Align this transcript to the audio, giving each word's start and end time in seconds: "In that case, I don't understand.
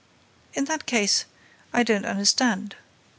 "In 0.55 0.65
that 0.65 0.87
case, 0.87 1.25
I 1.71 1.83
don't 1.83 2.07
understand. 2.07 2.75